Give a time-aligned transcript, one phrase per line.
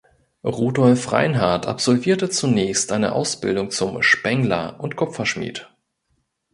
[0.43, 5.69] Rudolf Reinhart absolvierte zunächst eine Ausbildung zum Spengler und Kupferschmied.